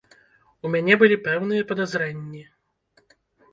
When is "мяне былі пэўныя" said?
0.75-1.67